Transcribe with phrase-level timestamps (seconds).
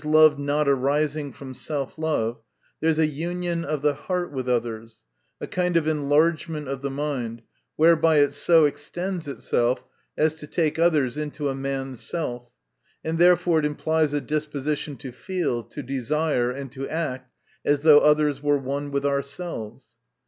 [0.03, 2.41] love not arising from self love)
[2.79, 5.03] there is a union of the heart with others;
[5.39, 7.39] a kind of en largement of the mind,
[7.75, 9.85] whereby it so extends itself
[10.17, 12.51] as to take others into a man's self:
[13.03, 17.31] and therefore it implies a disposition to feel, to desire, and to act
[17.63, 19.99] as though others were one with ourselves.